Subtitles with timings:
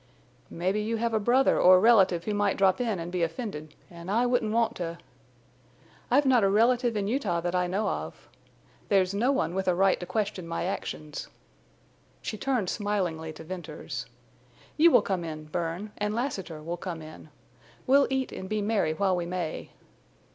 [0.49, 4.09] "Mebbe you have a brother or relative who might drop in an' be offended, an'
[4.09, 4.97] I wouldn't want to—"
[6.09, 8.27] "I've not a relative in Utah that I know of.
[8.89, 11.27] There's no one with a right to question my actions."
[12.19, 14.07] She turned smilingly to Venters.
[14.75, 17.29] "You will come in, Bern, and Lassiter will come in.
[17.85, 19.69] We'll eat and be merry while we may."